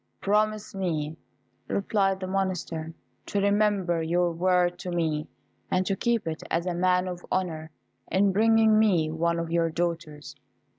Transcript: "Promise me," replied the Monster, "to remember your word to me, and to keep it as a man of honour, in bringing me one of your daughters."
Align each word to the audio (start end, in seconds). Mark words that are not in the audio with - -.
"Promise 0.19 0.73
me," 0.73 1.15
replied 1.67 2.19
the 2.21 2.25
Monster, 2.25 2.95
"to 3.27 3.39
remember 3.39 4.01
your 4.01 4.31
word 4.31 4.79
to 4.79 4.89
me, 4.89 5.27
and 5.69 5.85
to 5.85 5.95
keep 5.95 6.25
it 6.25 6.41
as 6.49 6.65
a 6.65 6.73
man 6.73 7.07
of 7.07 7.23
honour, 7.31 7.69
in 8.11 8.31
bringing 8.31 8.79
me 8.79 9.11
one 9.11 9.37
of 9.37 9.51
your 9.51 9.69
daughters." 9.69 10.35